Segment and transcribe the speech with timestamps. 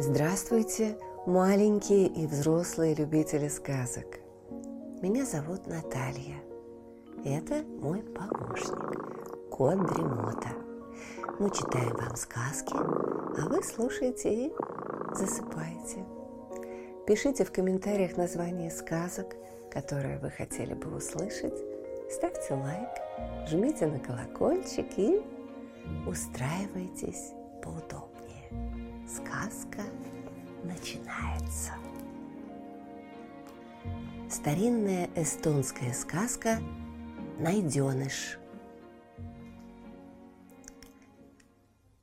[0.00, 4.20] Здравствуйте, маленькие и взрослые любители сказок.
[5.02, 6.40] Меня зовут Наталья.
[7.24, 10.50] Это мой помощник, кот Дремота.
[11.40, 14.52] Мы читаем вам сказки, а вы слушаете и
[15.16, 16.04] засыпаете.
[17.04, 19.34] Пишите в комментариях название сказок,
[19.68, 21.58] которые вы хотели бы услышать.
[22.08, 25.20] Ставьте лайк, жмите на колокольчик и
[26.06, 27.32] устраивайтесь
[27.64, 28.17] поудобнее.
[29.08, 29.84] Сказка
[30.64, 31.72] начинается.
[34.28, 36.58] Старинная эстонская сказка
[37.38, 38.38] «Найденыш».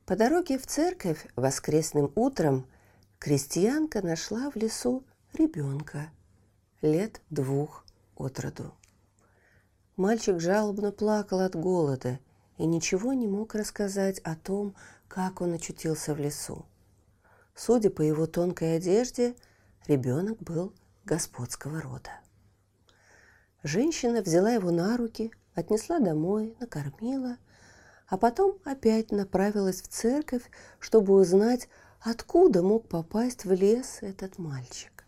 [0.04, 2.66] По дороге в церковь воскресным утром
[3.20, 6.10] крестьянка нашла в лесу ребенка
[6.82, 7.84] лет двух
[8.16, 8.74] от роду.
[9.96, 12.18] Мальчик жалобно плакал от голода
[12.58, 14.74] и ничего не мог рассказать о том,
[15.06, 16.66] как он очутился в лесу.
[17.56, 19.34] Судя по его тонкой одежде,
[19.86, 20.74] ребенок был
[21.06, 22.10] господского рода.
[23.62, 27.38] Женщина взяла его на руки, отнесла домой, накормила,
[28.08, 30.42] а потом опять направилась в церковь,
[30.80, 31.70] чтобы узнать,
[32.02, 35.06] откуда мог попасть в лес этот мальчик.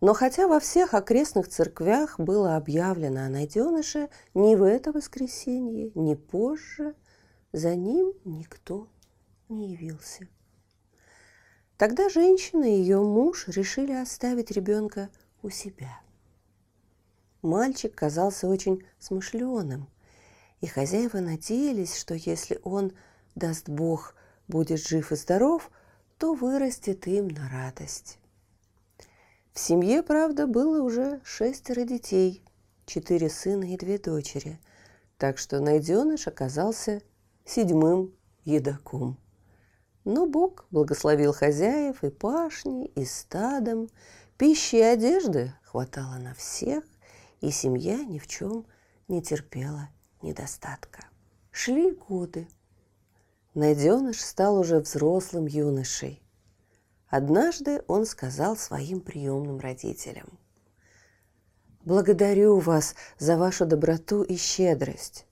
[0.00, 6.14] Но хотя во всех окрестных церквях было объявлено о найденыше, ни в это воскресенье, ни
[6.14, 6.94] позже
[7.52, 8.86] за ним никто
[9.48, 10.28] не явился.
[11.76, 15.10] Тогда женщина и ее муж решили оставить ребенка
[15.42, 16.00] у себя.
[17.42, 19.88] Мальчик казался очень смышленым,
[20.60, 22.92] и хозяева надеялись, что если он,
[23.34, 24.14] даст Бог,
[24.48, 25.70] будет жив и здоров,
[26.18, 28.18] то вырастет им на радость.
[29.52, 32.42] В семье, правда, было уже шестеро детей,
[32.86, 34.58] четыре сына и две дочери,
[35.18, 37.02] так что найденыш оказался
[37.44, 39.18] седьмым едоком.
[40.06, 43.90] Но Бог благословил хозяев и пашни, и стадом.
[44.38, 46.84] Пищи и одежды хватало на всех,
[47.40, 48.66] и семья ни в чем
[49.08, 49.88] не терпела
[50.22, 51.06] недостатка.
[51.50, 52.46] Шли годы.
[53.54, 56.22] Найденыш стал уже взрослым юношей.
[57.08, 60.38] Однажды он сказал своим приемным родителям.
[61.84, 65.26] «Благодарю вас за вашу доброту и щедрость,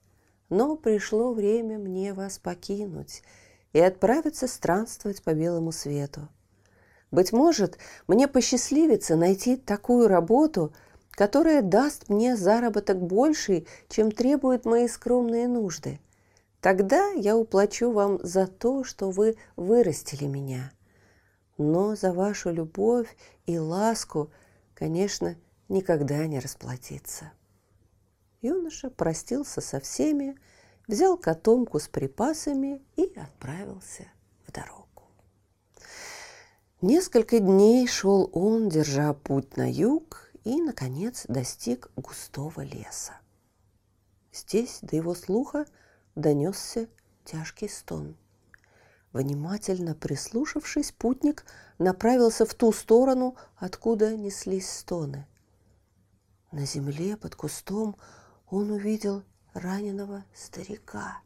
[0.48, 3.22] но пришло время мне вас покинуть–
[3.74, 6.28] и отправиться странствовать по белому свету.
[7.10, 7.76] Быть может,
[8.08, 10.72] мне посчастливится найти такую работу,
[11.10, 16.00] которая даст мне заработок больший, чем требуют мои скромные нужды.
[16.60, 20.72] Тогда я уплачу вам за то, что вы вырастили меня.
[21.58, 23.14] Но за вашу любовь
[23.44, 24.30] и ласку,
[24.74, 25.36] конечно,
[25.68, 27.32] никогда не расплатиться.
[28.40, 30.36] Юноша простился со всеми,
[30.86, 34.06] взял котомку с припасами и отправился
[34.46, 34.84] в дорогу.
[36.80, 43.14] Несколько дней шел он, держа путь на юг, и, наконец, достиг густого леса.
[44.32, 45.64] Здесь до его слуха
[46.14, 46.88] донесся
[47.24, 48.16] тяжкий стон.
[49.12, 51.44] Внимательно прислушавшись, путник
[51.78, 55.26] направился в ту сторону, откуда неслись стоны.
[56.50, 57.96] На земле под кустом
[58.50, 59.22] он увидел
[59.54, 61.22] раненого старика.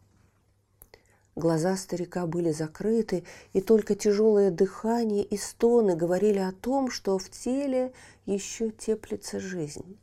[1.34, 7.30] Глаза старика были закрыты, и только тяжелое дыхание и стоны говорили о том, что в
[7.30, 7.92] теле
[8.26, 9.98] еще теплится жизнь.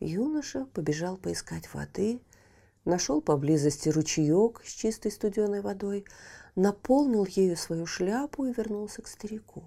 [0.00, 2.20] Юноша побежал поискать воды,
[2.86, 6.06] нашел поблизости ручеек с чистой студеной водой,
[6.56, 9.64] наполнил ею свою шляпу и вернулся к старику.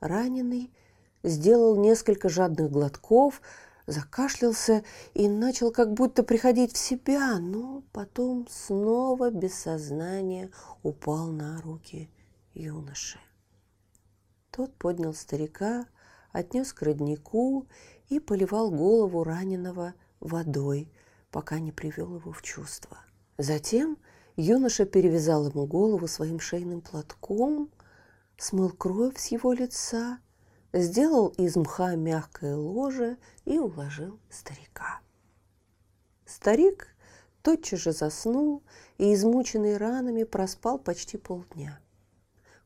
[0.00, 0.72] Раненый
[1.22, 3.40] сделал несколько жадных глотков,
[3.90, 4.84] закашлялся
[5.14, 10.50] и начал как будто приходить в себя, но потом снова без сознания
[10.82, 12.10] упал на руки
[12.54, 13.18] юноши.
[14.50, 15.86] Тот поднял старика,
[16.32, 17.66] отнес к роднику
[18.08, 20.92] и поливал голову раненого водой,
[21.30, 22.98] пока не привел его в чувство.
[23.38, 23.98] Затем
[24.36, 27.70] юноша перевязал ему голову своим шейным платком,
[28.36, 30.18] смыл кровь с его лица–
[30.72, 35.00] сделал из мха мягкое ложе и уложил старика.
[36.26, 36.94] Старик
[37.42, 38.62] тотчас же заснул
[38.98, 41.80] и, измученный ранами, проспал почти полдня.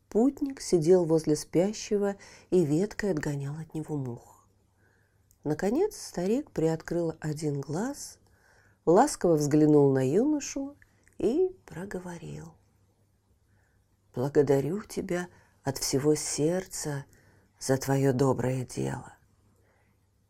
[0.08, 2.16] Путник сидел возле спящего
[2.50, 4.46] и веткой отгонял от него мух.
[5.42, 8.18] Наконец старик приоткрыл один глаз,
[8.86, 10.76] ласково взглянул на юношу
[11.18, 12.54] и проговорил.
[14.14, 15.28] «Благодарю тебя
[15.64, 17.04] от всего сердца
[17.64, 19.14] за твое доброе дело.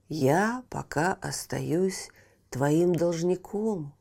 [0.08, 2.10] Я пока остаюсь
[2.48, 3.92] твоим должником,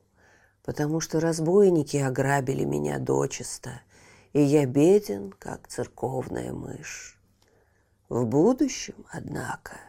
[0.62, 3.80] потому что разбойники ограбили меня дочисто
[4.32, 7.18] и я беден, как церковная мышь.
[8.08, 9.80] В будущем, однако,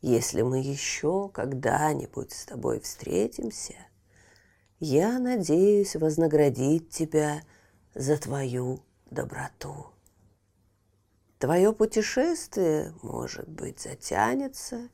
[0.00, 3.74] если мы еще когда-нибудь с тобой встретимся,
[4.80, 7.42] я надеюсь вознаградить тебя
[7.94, 8.80] за твою
[9.10, 9.93] доброту.
[11.44, 14.88] Твое путешествие, может быть, затянется,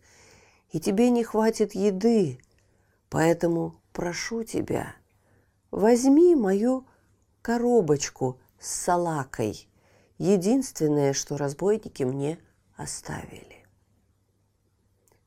[0.72, 2.40] и тебе не хватит еды,
[3.08, 4.96] поэтому прошу тебя,
[5.70, 6.88] возьми мою
[7.40, 9.68] коробочку с салакой,
[10.18, 12.40] единственное, что разбойники мне
[12.74, 13.64] оставили.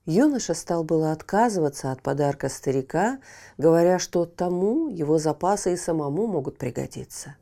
[0.04, 3.22] Юноша стал было отказываться от подарка старика,
[3.58, 7.38] говоря, что тому его запасы и самому могут пригодиться.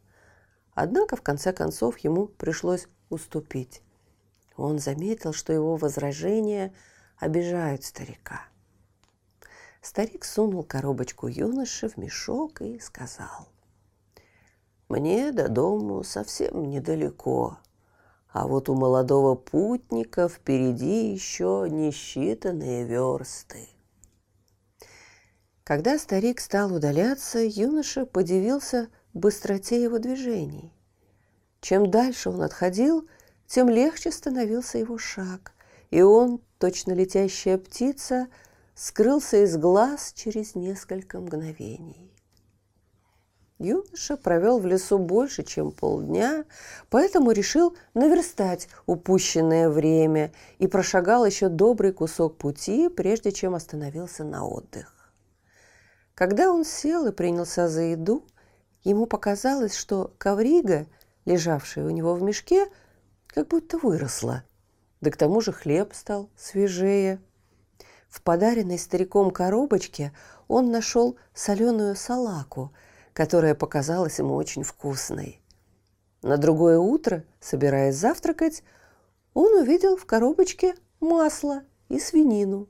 [0.76, 3.82] Однако, в конце концов, ему пришлось уступить.
[4.58, 6.74] Он заметил, что его возражения
[7.18, 8.42] обижают старика.
[9.82, 13.48] Старик сунул коробочку юноши в мешок и сказал,
[14.90, 17.58] «Мне до дому совсем недалеко,
[18.30, 23.70] а вот у молодого путника впереди еще несчитанные версты».
[25.64, 30.74] Когда старик стал удаляться, юноша подивился быстроте его движений.
[31.62, 33.08] Чем дальше он отходил,
[33.48, 35.54] тем легче становился его шаг,
[35.92, 38.28] и он, точно летящая птица,
[38.74, 42.12] скрылся из глаз через несколько мгновений.
[43.60, 46.46] Юноша провел в лесу больше, чем полдня,
[46.90, 54.48] поэтому решил наверстать упущенное время и прошагал еще добрый кусок пути, прежде чем остановился на
[54.48, 55.14] отдых.
[56.16, 58.26] Когда он сел и принялся за еду,
[58.84, 60.88] ему показалось, что коврига–
[61.26, 62.68] лежавшая у него в мешке,
[63.28, 64.44] как будто выросла.
[65.00, 67.20] Да к тому же хлеб стал свежее.
[68.10, 70.14] В подаренной стариком коробочке
[70.48, 72.74] он нашел соленую салаку,
[73.14, 75.42] которая показалась ему очень вкусной.
[76.22, 78.64] На другое утро, собираясь завтракать,
[79.34, 82.68] он увидел в коробочке масло и свинину.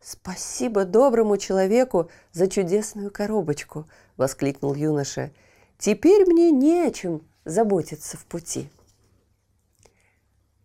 [0.00, 5.32] «Спасибо доброму человеку за чудесную коробочку!»– воскликнул юноша–
[5.78, 8.68] Теперь мне не о чем заботиться в пути.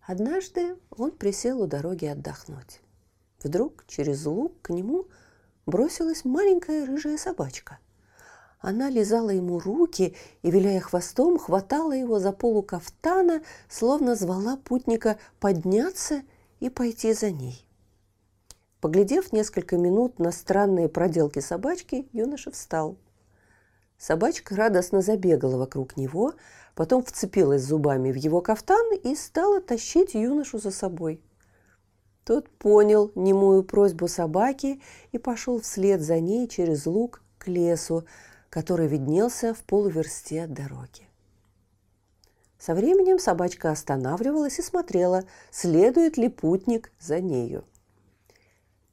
[0.02, 2.80] Однажды он присел у дороги отдохнуть.
[3.42, 5.06] Вдруг через луг к нему
[5.66, 7.78] бросилась маленькая рыжая собачка.
[8.58, 15.18] Она лизала ему руки и, виляя хвостом, хватала его за полу кафтана, словно звала путника
[15.38, 16.22] подняться
[16.58, 17.64] и пойти за ней.
[18.80, 22.96] Поглядев несколько минут на странные проделки собачки, юноша встал.
[23.98, 26.34] Собачка радостно забегала вокруг него,
[26.74, 31.20] потом вцепилась зубами в его кафтан и стала тащить юношу за собой.
[32.24, 34.80] Тот понял немую просьбу собаки
[35.12, 38.06] и пошел вслед за ней через луг к лесу,
[38.48, 41.08] который виднелся в полуверсте от дороги.
[42.58, 47.64] Со временем собачка останавливалась и смотрела, следует ли путник за нею.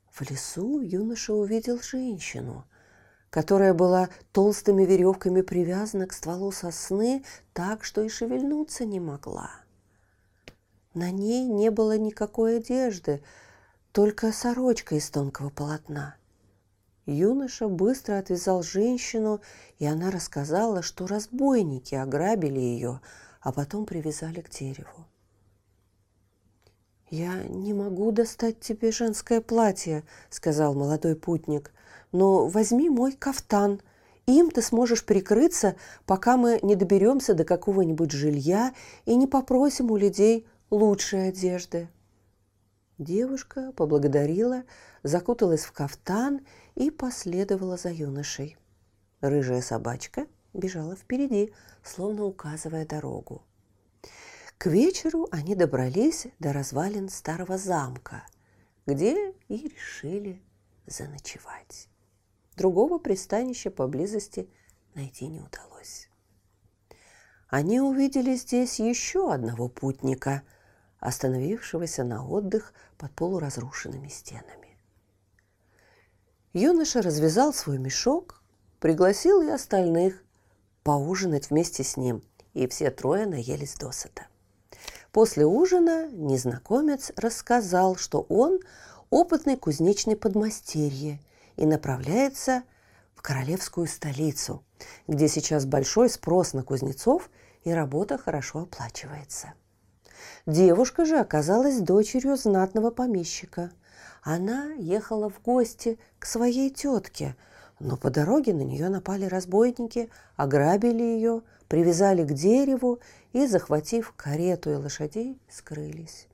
[0.10, 2.66] В лесу юноша увидел женщину,
[3.32, 7.24] которая была толстыми веревками привязана к стволу сосны
[7.54, 9.50] так, что и шевельнуться не могла.
[10.94, 13.24] На ней не было никакой одежды,
[13.94, 16.16] только сорочка из тонкого полотна.
[17.06, 19.42] Юноша быстро отвязал женщину,
[19.80, 23.00] и она рассказала, что разбойники ограбили ее,
[23.40, 25.08] а потом привязали к дереву.
[27.10, 31.72] «Я не могу достать тебе женское платье»,— сказал молодой путник
[32.12, 33.82] но возьми мой кафтан.
[34.26, 35.76] Им ты сможешь прикрыться,
[36.06, 38.74] пока мы не доберемся до какого-нибудь жилья
[39.06, 41.90] и не попросим у людей лучшей одежды».
[42.98, 44.64] Девушка поблагодарила,
[45.02, 46.42] закуталась в кафтан
[46.76, 48.58] и последовала за юношей.
[49.22, 51.54] Рыжая собачка бежала впереди,
[51.84, 53.42] словно указывая дорогу.
[54.58, 58.24] К вечеру они добрались до развалин старого замка,
[58.86, 60.40] где и решили
[60.86, 61.88] заночевать.
[62.62, 64.48] Другого пристанища поблизости
[64.94, 66.12] найти не удалось.
[67.50, 70.44] Они увидели здесь еще одного путника,
[71.00, 74.78] остановившегося на отдых под полуразрушенными стенами.
[76.54, 78.44] Юноша развязал свой мешок,
[78.80, 80.24] пригласил и остальных
[80.84, 82.22] поужинать вместе с ним,
[82.54, 84.28] и все трое наелись досыта.
[85.12, 88.60] После ужина незнакомец рассказал, что он
[89.10, 91.20] опытный кузнечный подмастерье
[91.62, 92.64] и направляется
[93.14, 94.64] в королевскую столицу,
[95.08, 97.30] где сейчас большой спрос на кузнецов
[97.64, 99.54] и работа хорошо оплачивается.
[100.48, 103.70] Девушка же оказалась дочерью знатного помещика.
[104.24, 107.36] Она ехала в гости к своей тетке,
[107.80, 112.98] но по дороге на нее напали разбойники, ограбили ее, привязали к дереву
[113.34, 116.28] и, захватив карету и лошадей, скрылись.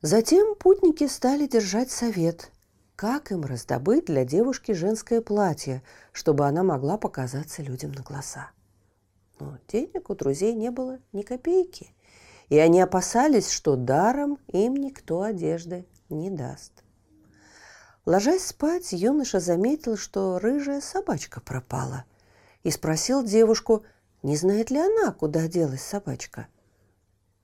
[0.00, 2.50] Затем путники стали держать совет,
[3.02, 5.82] как им раздобыть для девушки женское платье,
[6.12, 8.52] чтобы она могла показаться людям на глаза.
[9.40, 11.92] Но денег у друзей не было ни копейки,
[12.48, 16.84] и они опасались, что даром им никто одежды не даст.
[18.06, 22.04] Ложась спать, юноша заметил, что рыжая собачка пропала,
[22.62, 23.84] и спросил девушку,
[24.22, 26.46] не знает ли она, куда делась собачка.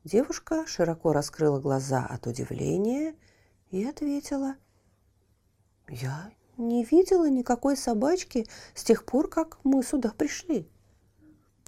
[0.05, 3.17] Девушка широко раскрыла глаза от удивления
[3.73, 4.55] и ответила,
[5.89, 10.69] «Я не видела никакой собачки с тех пор, как мы сюда пришли».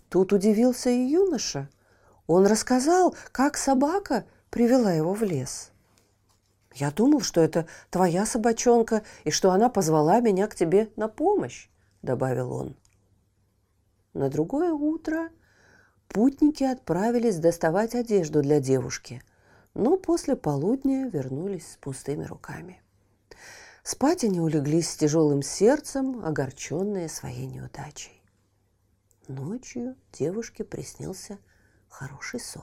[0.09, 1.69] Тут удивился и юноша.
[2.27, 5.71] Он рассказал, как собака привела его в лес.
[6.75, 11.69] «Я думал, что это твоя собачонка и что она позвала меня к тебе на помощь»,—
[12.03, 12.77] добавил он.
[14.13, 15.31] На другое утро
[16.09, 19.23] путники отправились доставать одежду для девушки,
[19.75, 22.83] но после полудня вернулись с пустыми руками.
[23.93, 28.23] Спать они улеглись с тяжелым сердцем, огорченные своей неудачей.
[29.27, 31.39] Ночью девушке приснился
[31.89, 32.63] хороший сон.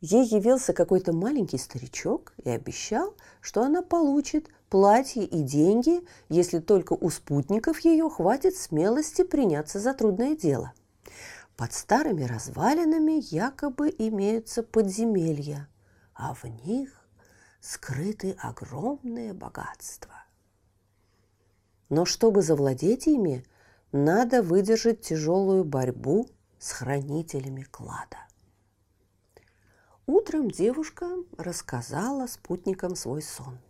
[0.00, 6.94] Ей явился какой-то маленький старичок и обещал, что она получит платье и деньги, если только
[6.94, 10.72] у спутников ее хватит смелости приняться за трудное дело.
[11.56, 15.68] Под старыми развалинами якобы имеются подземелья,
[16.12, 17.03] а в них
[17.64, 20.24] скрыты огромные богатства.
[21.88, 23.44] Но чтобы завладеть ими,
[23.92, 26.28] надо выдержать тяжелую борьбу
[26.58, 28.18] с хранителями клада.
[30.06, 33.58] Утром девушка рассказала спутникам свой сон–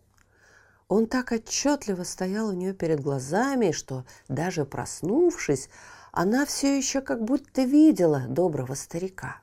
[0.88, 5.70] он так отчетливо стоял у нее перед глазами, что даже проснувшись,
[6.12, 9.40] она все еще как будто видела доброго старика.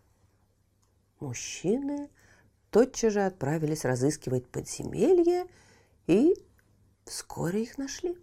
[1.20, 2.10] Мужчины
[2.71, 5.45] тотчас же отправились разыскивать подземелье
[6.07, 6.33] и
[7.05, 8.17] вскоре их нашли.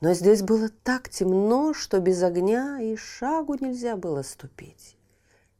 [0.00, 4.96] Но здесь было так темно, что без огня и шагу нельзя было ступить.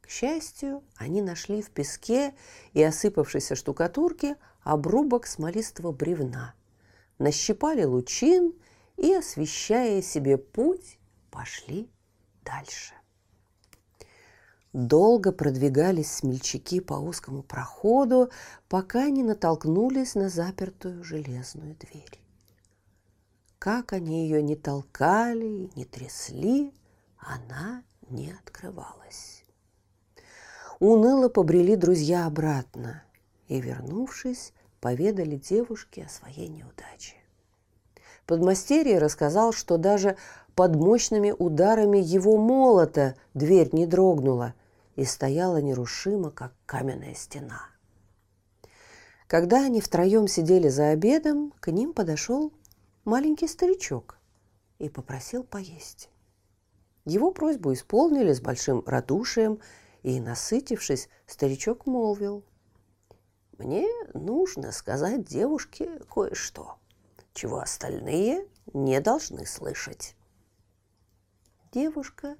[0.01, 2.33] К счастью, они нашли в песке
[2.73, 6.53] и осыпавшейся штукатурке обрубок смолистого бревна,
[7.19, 8.53] нащипали лучин
[8.95, 10.99] и, освещая себе путь,
[11.31, 11.89] пошли
[12.43, 12.93] дальше.
[14.77, 18.29] Долго продвигались смельчаки по узкому проходу,
[18.69, 22.21] пока не натолкнулись на запертую железную дверь.
[23.57, 26.75] Как они ее не толкали, не трясли,
[27.17, 29.43] она не открывалась.
[30.79, 33.01] Уныло побрели друзья обратно
[33.47, 37.15] и, вернувшись, поведали девушке о своей неудаче.
[38.27, 40.17] Подмастерье рассказал, что даже
[40.53, 44.53] под мощными ударами его молота дверь не дрогнула
[44.97, 47.61] и стояла нерушимо, как каменная стена.
[49.27, 52.51] Когда они втроем сидели за обедом, к ним подошел
[53.05, 54.17] маленький старичок
[54.77, 56.09] и попросил поесть.
[57.05, 59.61] Его просьбу исполнили с большим радушием,
[60.03, 62.43] и, насытившись, старичок молвил–
[63.57, 66.77] мне нужно сказать девушке кое-что,
[67.33, 70.15] чего остальные не должны слышать.
[71.71, 72.37] Девушка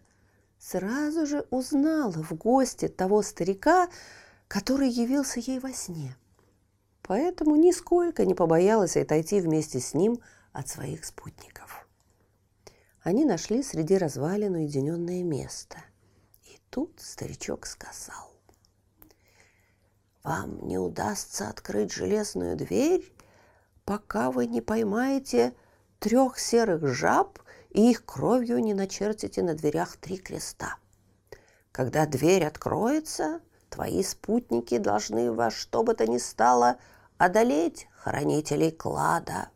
[0.59, 3.89] сразу же узнала в гости того старика,
[4.47, 6.15] который явился ей во сне.
[7.01, 10.19] Поэтому нисколько не побоялась отойти вместе с ним
[10.51, 11.87] от своих спутников.
[13.01, 15.77] Они нашли среди развалин уединенное место.
[16.43, 18.27] И тут старичок сказал
[20.27, 23.09] вам не удастся открыть железную дверь,
[23.85, 25.53] пока вы не поймаете
[25.99, 30.77] трех серых жаб и их кровью не начертите на дверях три креста.
[31.71, 36.77] Когда дверь откроется, твои спутники должны во что бы то ни стало
[37.17, 39.49] одолеть хранителей клада.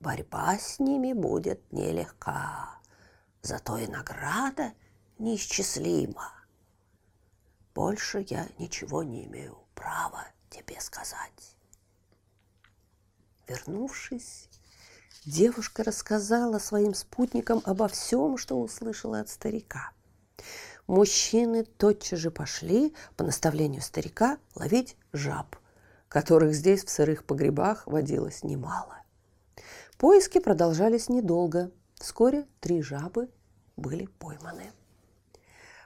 [0.00, 2.78] Борьба с ними будет нелегка,
[3.42, 4.74] зато и награда
[5.18, 6.32] неисчислима.
[7.74, 11.56] Больше я ничего не имею право тебе сказать.
[13.48, 14.48] Вернувшись,
[15.26, 19.92] девушка рассказала своим спутникам обо всем, что услышала от старика.
[20.86, 25.56] Мужчины тотчас же пошли по наставлению старика ловить жаб,
[26.08, 28.98] которых здесь в сырых погребах водилось немало.
[29.98, 31.70] Поиски продолжались недолго.
[31.94, 33.28] Вскоре три жабы
[33.76, 34.72] были пойманы.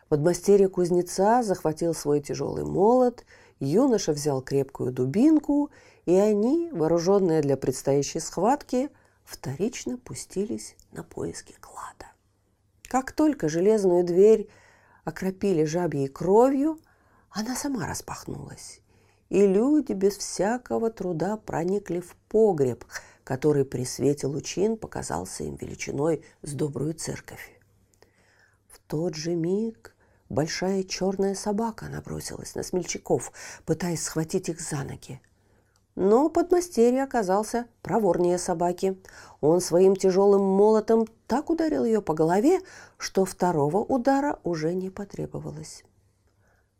[0.08, 3.24] Подмастерье кузнеца захватил свой тяжелый молот
[3.60, 5.70] юноша взял крепкую дубинку,
[6.06, 8.90] и они, вооруженные для предстоящей схватки,
[9.28, 12.06] вторично пустились на поиски клада.
[12.88, 14.48] Как только железную дверь
[15.04, 16.80] окропили жабьей кровью,
[17.30, 18.80] она сама распахнулась,
[19.28, 22.86] и люди без всякого труда проникли в погреб,
[23.22, 27.60] который при свете лучин показался им величиной с добрую церковь.
[28.66, 29.94] В тот же миг
[30.30, 33.30] большая черная собака набросилась на смельчаков,
[33.66, 35.20] пытаясь схватить их за ноги.
[36.00, 39.02] Но подмастерье оказался проворнее собаки.
[39.40, 42.60] Он своим тяжелым молотом так ударил ее по голове,
[42.98, 45.82] что второго удара уже не потребовалось.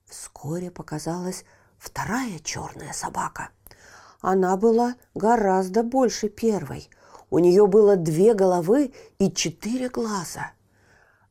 [0.07, 1.45] Вскоре показалась
[1.79, 3.49] вторая черная собака.
[4.21, 6.89] Она была гораздо больше первой.
[7.29, 10.53] У нее было две головы и четыре глаза.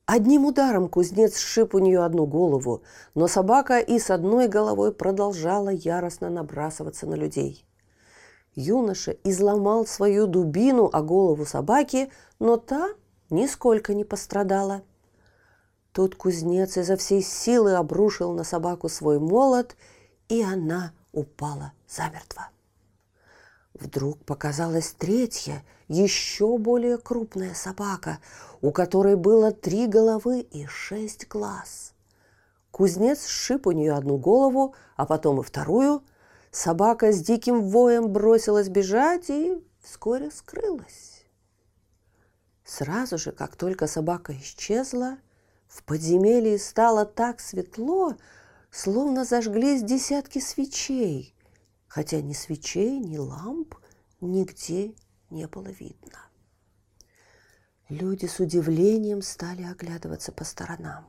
[0.05, 2.83] Одним ударом кузнец сшиб у нее одну голову,
[3.15, 7.63] но собака и с одной головой продолжала яростно набрасываться на людей.
[8.57, 12.89] Юноша изломал свою дубину о голову собаки, но та
[13.29, 14.81] нисколько не пострадала.
[15.91, 19.75] Тут кузнец изо всей силы обрушил на собаку свой молот,
[20.27, 22.49] и она упала замертво.
[23.75, 28.17] Вдруг показалась третья, еще более крупная собака,
[28.63, 31.93] у которой было три головы и шесть глаз.
[32.71, 36.01] Кузнец сшиб у нее одну голову, а потом и вторую–
[36.59, 41.23] Собака с диким воем бросилась бежать и вскоре скрылась.
[42.65, 45.19] Сразу же, как только собака исчезла,
[45.67, 48.15] в подземелье стало так светло,
[48.71, 51.35] словно зажглись десятки свечей,
[51.87, 53.75] хотя ни свечей, ни ламп
[54.19, 54.95] нигде
[55.29, 56.25] не было видно.
[57.87, 61.05] Люди с удивлением стали оглядываться по сторонам.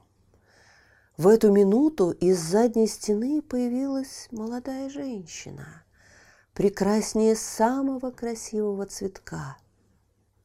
[1.19, 5.83] В эту минуту из задней стены появилась молодая женщина,
[6.55, 9.57] прекраснее самого красивого цветка.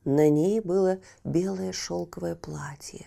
[0.03, 3.05] На ней было белое шелковое платье,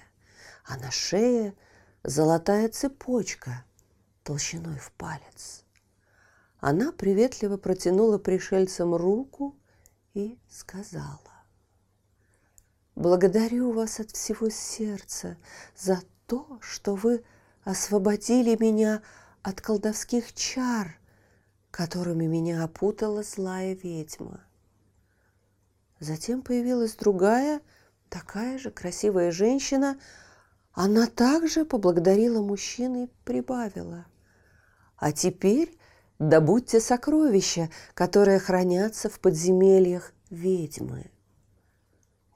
[0.64, 1.56] а на шее
[2.04, 3.64] золотая цепочка
[4.22, 5.64] толщиной в палец.
[6.60, 9.56] Она приветливо протянула пришельцам руку
[10.14, 11.18] и сказала,
[12.94, 15.36] «Благодарю вас от всего сердца
[15.76, 17.24] за то, что вы–
[17.66, 19.02] освободили меня
[19.42, 20.96] от колдовских чар,
[21.72, 24.40] которыми меня опутала злая ведьма.
[25.98, 27.60] Затем появилась другая,
[28.08, 29.98] такая же красивая женщина.
[30.72, 34.06] Она также поблагодарила мужчину и прибавила.
[34.96, 35.76] А теперь
[36.20, 41.10] добудьте сокровища, которые хранятся в подземельях ведьмы.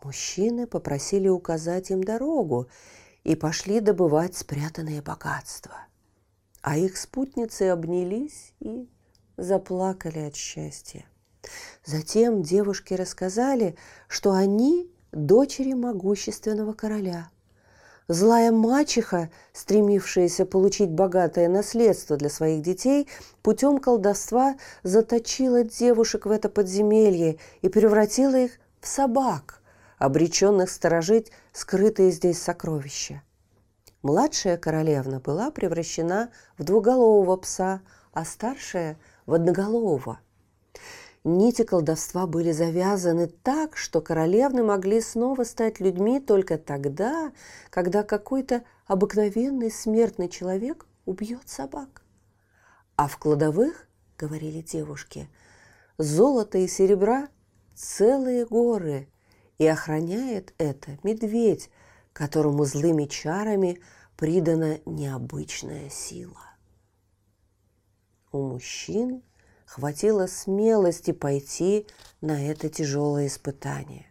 [0.03, 2.69] Мужчины попросили указать им дорогу,
[3.25, 5.87] и пошли добывать спрятанные богатства.
[6.63, 8.89] А их спутницы обнялись и
[9.37, 11.05] заплакали от счастья.
[11.85, 13.77] Затем девушки рассказали,
[14.09, 17.31] что они дочери могущественного короля.
[18.09, 23.07] Злая мачеха, стремившаяся получить богатое наследство для своих детей,
[23.41, 29.60] путем колдовства заточила девушек в это подземелье и превратила их в собак
[30.01, 33.23] обреченных сторожить скрытые здесь сокровища.
[34.03, 37.83] Младшая королевна была превращена в двуголового пса,
[38.13, 40.19] а старшая– в одноголового.
[41.23, 47.31] Нити колдовства были завязаны так, что королевны могли снова стать людьми только тогда,
[47.69, 52.03] когда какой-то обыкновенный смертный человек убьет собак.
[52.97, 53.87] А в кладовых,
[54.19, 55.29] говорили девушки,
[55.99, 57.29] золота и серебра
[57.75, 59.07] целые горы–
[59.61, 61.69] и охраняет это медведь,
[62.15, 63.79] которому злыми чарами
[64.17, 66.57] придана необычная сила.
[68.33, 69.23] У мужчин
[69.67, 71.87] хватило смелости пойти
[72.23, 74.07] на это тяжелое испытание.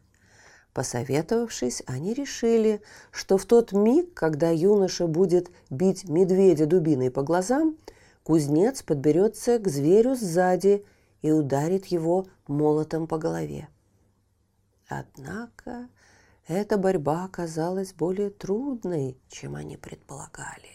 [0.72, 7.76] Посоветовавшись, они решили, что в тот миг, когда юноша будет бить медведя дубиной по глазам,
[8.22, 10.86] кузнец подберется к зверю сзади
[11.24, 13.68] и ударит его молотом по голове.
[14.90, 15.88] Однако
[16.48, 20.72] эта борьба оказалась более трудной, чем они предполагали.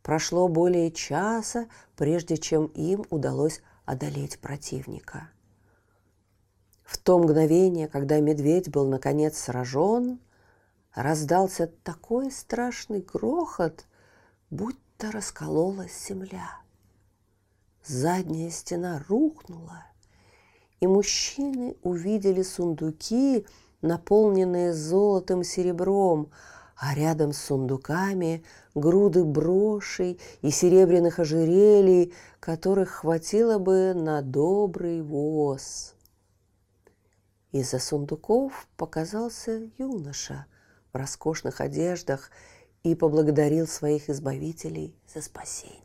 [0.00, 5.28] Прошло более часа, прежде чем им удалось одолеть противника.
[6.84, 10.20] В то мгновение, когда медведь был наконец сражен,
[10.94, 13.86] раздался такой страшный грохот,
[14.50, 16.60] будто раскололась земля.
[17.84, 19.89] Задняя стена рухнула,
[20.80, 23.46] и мужчины увидели сундуки,
[23.82, 26.30] наполненные золотом и серебром,
[26.76, 28.42] а рядом с сундуками
[28.74, 35.94] груды брошей и серебряных ожерелий, которых хватило бы на добрый воз.
[37.52, 40.46] Из-за сундуков показался юноша,
[40.92, 42.30] в роскошных одеждах
[42.82, 45.79] и поблагодарил своих избавителей за спасение.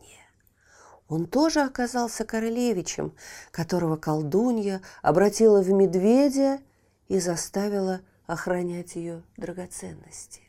[1.08, 3.14] Он тоже оказался королевичем,
[3.52, 6.60] которого колдунья обратила в медведя
[7.08, 10.42] и заставила охранять ее драгоценности.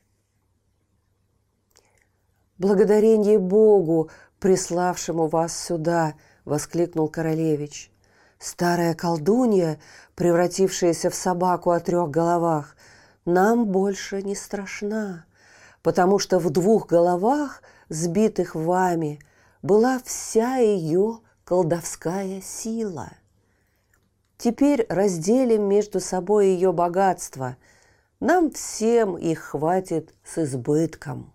[2.58, 6.14] «Благодарение Богу, приславшему вас сюда!»—
[6.46, 7.90] воскликнул королевич.
[8.38, 9.78] «Старая колдунья,
[10.14, 12.76] превратившаяся в собаку о трех головах,
[13.26, 15.26] нам больше не страшна,
[15.82, 19.20] потому что в двух головах, сбитых вами,
[19.66, 23.10] была вся ее колдовская сила.
[24.38, 27.56] Теперь разделим между собой ее богатство.
[28.20, 31.32] Нам всем их хватит с избытком.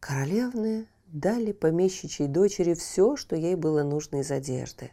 [0.00, 4.92] Королевны дали помещичьей дочери все, что ей было нужно из одежды.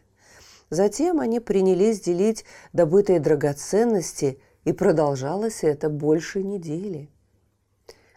[0.70, 7.10] Затем они принялись делить добытые драгоценности, и продолжалось это больше недели.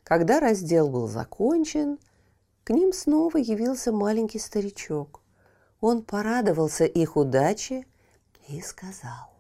[0.04, 1.98] Когда раздел был закончен,
[2.66, 5.22] к ним снова явился маленький старичок.
[5.80, 7.86] Он порадовался их удаче
[8.50, 9.32] и сказал,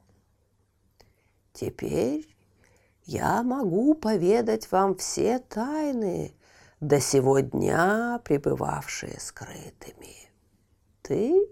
[1.51, 2.33] «Теперь
[3.05, 6.35] я могу поведать вам все тайны,
[6.79, 10.29] до сего дня пребывавшие скрытыми.
[11.01, 11.49] Ты,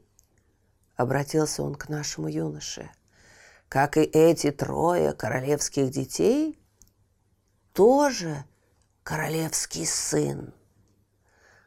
[0.95, 2.91] —обратился он к нашему юноше,—
[3.67, 6.59] как и эти трое королевских детей,
[7.73, 8.43] тоже
[9.01, 10.53] королевский сын.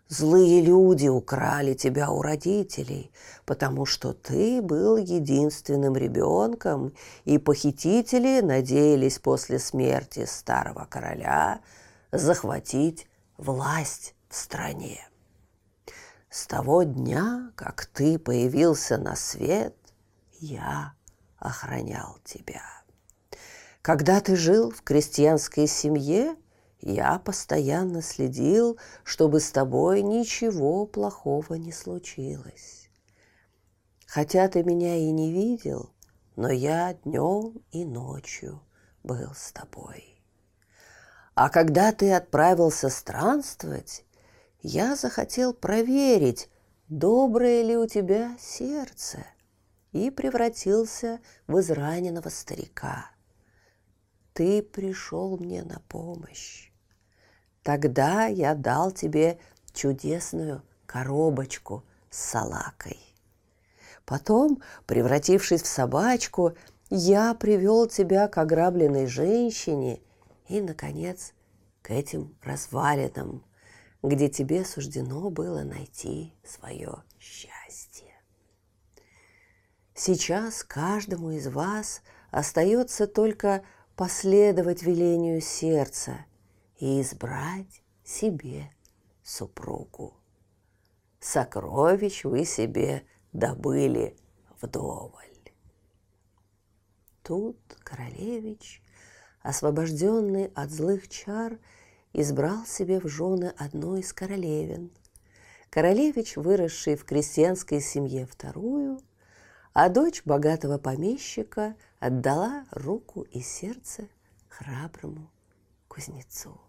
[0.08, 3.10] Злые люди украли тебя у родителей,
[3.44, 6.92] потому что ты был единственным ребенком,
[7.24, 11.60] и похитители надеялись после смерти старого короля
[12.12, 15.08] захватить власть в стране.
[16.30, 19.74] С того дня, как ты появился на свет,
[20.38, 20.94] я
[21.38, 22.62] охранял тебя.
[23.82, 26.36] Когда ты жил в крестьянской семье,
[26.92, 32.88] я постоянно следил, чтобы с тобой ничего плохого не случилось.
[34.06, 35.90] Хотя ты меня и не видел,
[36.36, 38.62] но я днем и ночью
[39.02, 40.22] был с тобой.
[41.34, 44.04] А когда ты отправился странствовать,
[44.62, 46.48] я захотел проверить,
[46.88, 49.26] доброе ли у тебя сердце,
[49.90, 51.18] и превратился
[51.48, 53.10] в израненного старика.
[54.34, 56.70] Ты пришел мне на помощь.
[57.66, 59.40] Тогда я дал тебе
[59.72, 62.96] чудесную коробочку с салакой.
[64.04, 66.56] Потом, превратившись в собачку,
[66.90, 69.98] я привел тебя к ограбленной женщине
[70.46, 71.32] и, наконец,
[71.82, 73.44] к этим развалинам,
[74.00, 78.14] где тебе суждено было найти свое счастье.
[79.92, 83.64] Сейчас каждому из вас остается только
[83.96, 86.25] последовать велению сердца
[86.78, 88.70] и избрать себе
[89.22, 90.14] супругу.
[91.20, 94.16] Сокровищ вы себе добыли
[94.60, 95.24] вдоволь.
[97.22, 98.82] Тут королевич
[99.46, 101.58] освобожденный от злых чар,
[102.12, 104.90] избрал себе в жены одну из королевин.
[105.70, 109.00] Королевич, выросший в крестьянской семье, вторую,
[109.72, 114.08] а дочь богатого помещика отдала руку и сердце
[114.48, 115.30] храброму
[115.86, 116.60] кузнецу.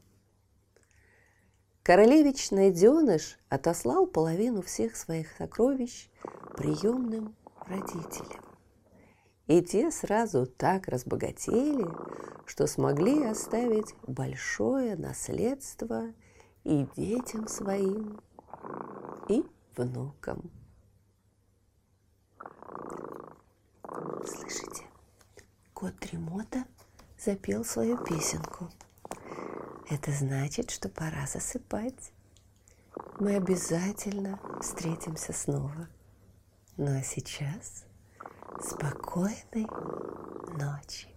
[1.88, 6.10] Королевич найденыш отослал половину всех своих сокровищ
[6.58, 7.34] приемным
[7.66, 8.44] родителям.
[9.46, 11.88] И те сразу так разбогатели,
[12.46, 16.12] что смогли оставить большое наследство
[16.66, 18.20] и детям своим,
[19.30, 19.46] и
[19.78, 20.52] внукам.
[24.26, 24.84] Слышите,
[25.74, 26.66] кот Тремота
[27.18, 28.70] запел свою песенку.
[29.90, 32.12] Это значит, что пора засыпать.
[33.20, 35.88] Мы обязательно встретимся снова.
[36.76, 37.86] Ну а сейчас
[38.62, 39.66] спокойной
[40.58, 41.17] ночи.